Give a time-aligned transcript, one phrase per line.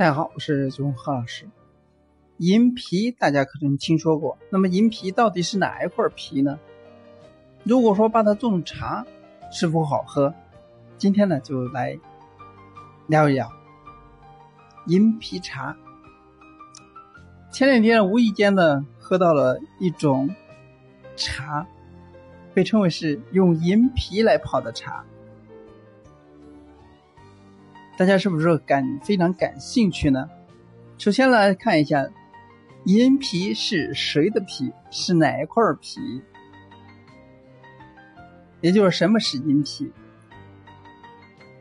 [0.00, 1.46] 大家好，我是九何老师。
[2.38, 6.58] 银皮大家可能听说过，那么银皮到底是哪一块皮呢？
[7.64, 9.04] 如果说把它种茶，
[9.52, 10.32] 是否好喝？
[10.96, 11.98] 今天呢，就来
[13.08, 13.52] 聊一聊
[14.86, 15.76] 银皮茶。
[17.52, 20.34] 前两天无意间呢，喝到了一种
[21.14, 21.66] 茶，
[22.54, 25.04] 被称为是用银皮来泡的茶。
[28.00, 30.26] 大家是不是感非常感兴趣呢？
[30.96, 32.08] 首先来看一下，
[32.86, 34.72] 银皮是谁的皮？
[34.90, 36.00] 是哪一块皮？
[38.62, 39.92] 也就是什么是银皮？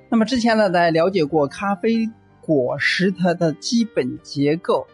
[0.07, 4.87] 那么之前呢，大家了解过咖啡果实它的基本结构，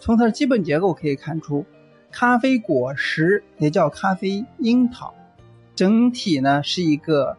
[0.00, 1.64] 从它的基本结构可以看出，
[2.12, 5.14] 咖啡果实也叫咖啡樱桃，
[5.74, 7.38] 整体呢是一个。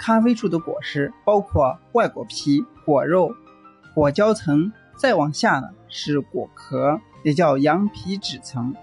[0.00, 3.34] 咖啡树的果实包括外果皮、果肉、
[3.94, 8.74] 果胶层，再往下呢是果壳，也叫羊皮脂层，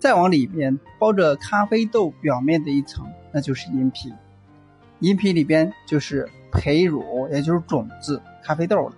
[0.00, 4.12] 再往里边包着咖啡豆表面的一层，那就是银皮。
[4.98, 8.92] 银皮里边就是胚乳，也就是种子，咖啡豆了。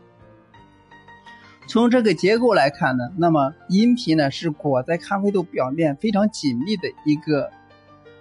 [1.69, 7.51] 从这个结构来看呢，那么银皮呢是裹在咖啡豆表面非常紧密的一个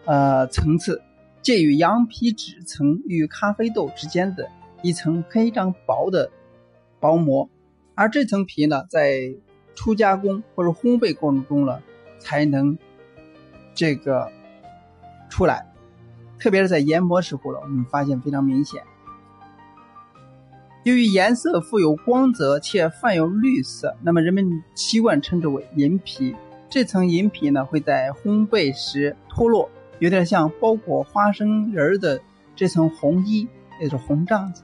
[0.03, 1.01] 呃层次。
[1.41, 4.49] 介于羊皮脂层与咖啡豆之间的
[4.81, 6.31] 一层非常薄的
[6.99, 7.49] 薄膜，
[7.95, 9.33] 而这层皮呢，在
[9.73, 11.81] 初加工或者烘焙过程中呢，
[12.19, 12.77] 才能
[13.73, 14.31] 这个
[15.29, 15.67] 出来。
[16.37, 18.83] 特别是在研磨时候了，我们发现非常明显。
[20.83, 26.35] 由于颜色富有光泽且泛有绿色，那么人们习惯称之为银皮。
[26.69, 29.69] 这层银皮呢，会在烘焙时脱落。
[30.01, 32.19] 有点像包裹花生仁的
[32.55, 33.47] 这层红衣，
[33.79, 34.63] 也就是红帐子。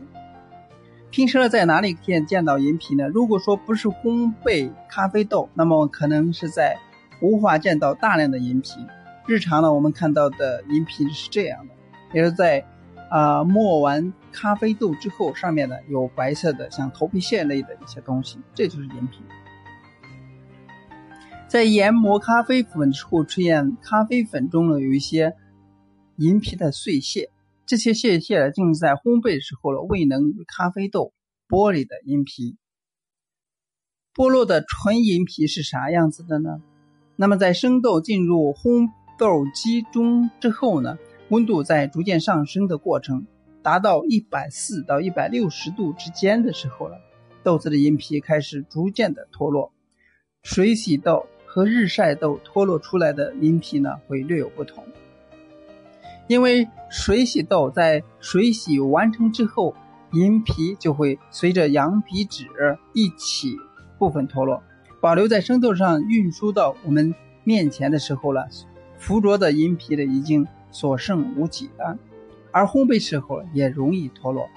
[1.12, 3.08] 平时呢，在哪里见见到银皮呢？
[3.08, 6.76] 如果说不是烘焙咖啡豆，那么可能是在
[7.22, 8.84] 无法见到大量的银皮。
[9.28, 11.74] 日常呢，我们看到的银皮是这样的，
[12.14, 12.66] 也是在
[13.12, 19.20] 啊磨完咖啡豆之后，上面呢有白色的像头皮屑类的一些东西，这就是银皮。
[21.48, 25.34] 在研磨咖啡粉时候，出现咖啡粉中呢有一些
[26.18, 27.30] 银皮的碎屑，
[27.66, 31.14] 这些屑屑呢正在烘焙时候呢未能与咖啡豆
[31.48, 32.58] 剥离的银皮。
[34.14, 36.62] 剥落的纯银皮是啥样子的呢？
[37.16, 40.98] 那么在生豆进入烘豆机中之后呢，
[41.30, 43.26] 温度在逐渐上升的过程，
[43.64, 47.00] 达到一百四到一百六十度之间的时候了，
[47.42, 49.72] 豆子的银皮开始逐渐的脱落，
[50.44, 51.26] 水洗豆。
[51.58, 54.84] 和日晒豆脱落出来的银皮呢，会略有不同。
[56.28, 59.74] 因为水洗豆在水洗完成之后，
[60.12, 62.46] 银皮就会随着羊皮纸
[62.94, 63.58] 一起
[63.98, 64.62] 部分脱落，
[65.02, 66.04] 保留在生豆上。
[66.04, 68.48] 运输到我们面前的时候了，
[69.00, 71.98] 附着的银皮呢已经所剩无几了，
[72.52, 74.48] 而烘焙时候也容易脱落。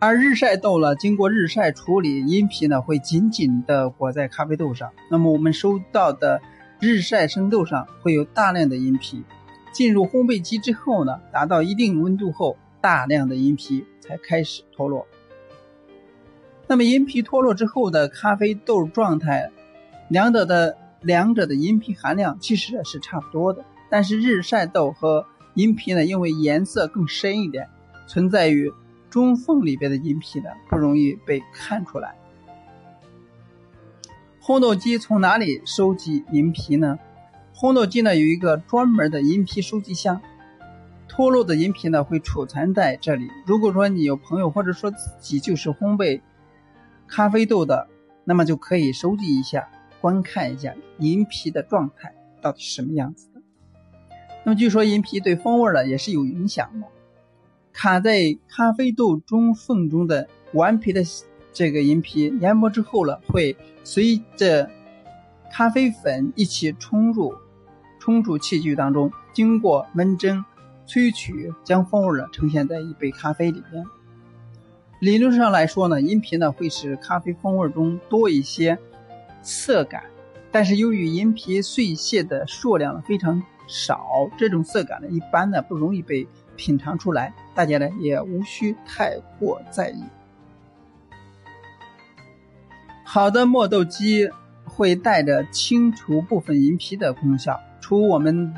[0.00, 4.92] 而日晒豆呢，经过日晒处理，银皮呢会紧紧的裹在咖啡豆上。
[5.10, 6.40] 那么我们收到的
[6.78, 9.24] 日晒生豆上会有大量的银皮。
[9.72, 15.04] 进入烘焙机之后呢，达到一定温度后，大量的银皮才开始脱落。
[16.68, 19.50] 那么银皮脱落之后的咖啡豆状态，
[20.08, 23.64] 两者的两者的银皮含量其实是差不多的。
[23.90, 27.68] 但是日晒豆和银皮呢，因为颜色更深一点，
[28.06, 28.72] 存在于。
[29.10, 32.14] 中缝里边的银皮呢，不容易被看出来。
[34.42, 36.98] 烘豆机从哪里收集银皮呢？
[37.54, 40.20] 烘豆机呢有一个专门的银皮收集箱，
[41.08, 43.28] 脱落的银皮呢会储存在这里。
[43.46, 46.20] 如果说你有朋友或者说自己就是烘焙
[47.06, 47.88] 咖啡豆的，
[48.24, 49.68] 那么就可以收集一下，
[50.00, 53.42] 观看一下银皮的状态到底什么样子的。
[54.44, 56.86] 那么据说银皮对风味呢也是有影响的。
[57.72, 61.02] 卡在咖啡豆中缝中的顽皮的
[61.52, 64.68] 这个银皮研磨之后了，会随着
[65.52, 67.34] 咖啡粉一起冲入
[68.00, 70.44] 冲煮器具当中，经过闷蒸、
[70.86, 73.84] 萃取，将风味呢呈现在一杯咖啡里边。
[75.00, 78.76] 理论上来说呢，银皮呢会使咖啡风味中多一些
[79.42, 80.02] 涩感，
[80.50, 86.26] 但是由于银皮碎屑的数量非常少，这种涩感呢一般呢不容易被。
[86.58, 90.00] 品尝出来，大家呢也无需太过在意。
[93.02, 94.30] 好的磨豆机
[94.64, 97.60] 会带着清除部分银皮的功效。
[97.80, 98.54] 除我们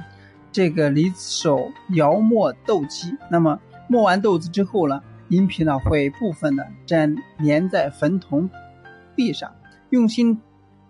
[0.53, 3.59] 这个离手摇磨豆机，那么
[3.89, 8.51] 磨完豆子之后呢，银皮呢会部分的粘粘在粉筒
[9.17, 9.51] 壁上。
[9.89, 10.43] 用心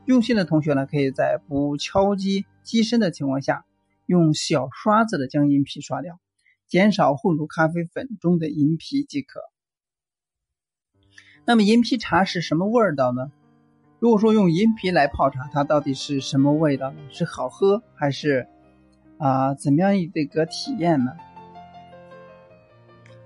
[0.06, 3.64] 用心的同学呢，可以在不敲击机身的情况下，
[4.06, 6.18] 用小刷子的将银皮刷掉，
[6.70, 9.40] 减少混入咖啡粉中的银皮即可。
[11.44, 13.32] 那么银皮茶是什么味道呢？
[13.98, 16.98] 如果说用银皮来泡茶，它到底是什么味道呢？
[17.10, 18.46] 是好喝还是
[19.18, 21.10] 啊怎么样一个体验呢？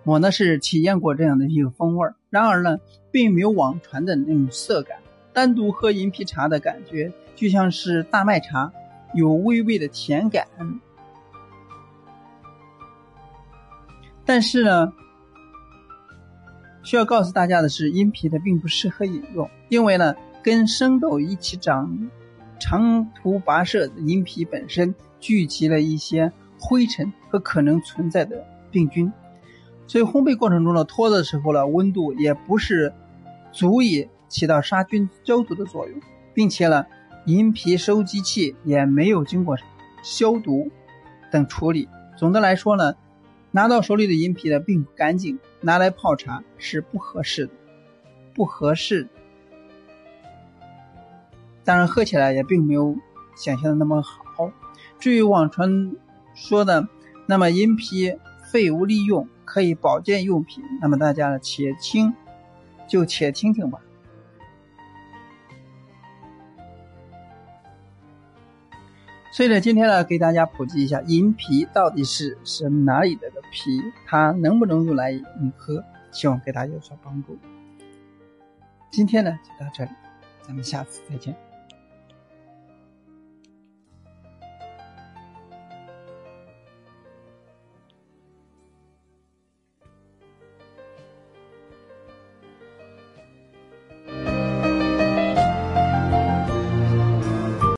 [0.05, 2.79] 我呢是体验过这样的一个风味，然而呢，
[3.11, 4.99] 并没有网传的那种涩感。
[5.35, 8.73] 单独喝银皮茶的感觉，就像是大麦茶，
[9.13, 10.47] 有微微的甜感。
[14.27, 14.93] 但是呢，
[16.83, 22.11] 需要告诉大家的是，银皮它并不适合饮用，因为呢，跟生豆一起长
[22.59, 29.13] 长途跋涉的银皮本身聚集了一些灰尘和可能存在的病菌。
[29.87, 32.93] 所以烘焙过程中呢，脱的时候呢，温度也不是
[33.53, 36.01] 足以起到杀菌消毒的作用，
[36.33, 36.87] 并且呢，
[37.27, 39.57] 银皮收集器也没有经过
[40.03, 40.71] 消毒
[41.31, 41.89] 等处理。
[42.17, 42.95] 总的来说呢，
[43.55, 47.53] 拿到手里的银皮呢并不干净，拿来泡茶是不合适的，
[48.35, 49.09] 不合适。
[51.63, 52.97] 当然，喝起来也并没有
[53.37, 54.51] 想象的那么好。
[54.99, 55.95] 至于网传
[56.35, 56.89] 说的
[57.27, 58.19] 那么银皮
[58.51, 59.29] 废物利用。
[59.47, 62.13] 可以保健用品，那么大家呢且听，
[62.89, 63.79] 就且听听吧。
[69.31, 75.85] 所以呢，今天呢，给大家普及一下银皮到底是是哪里的皮，它能不能用来饮喝？
[76.11, 77.39] 希望给大家有所帮助。
[78.91, 79.91] 今天呢，就到这里，
[80.43, 81.37] 咱们下次再见。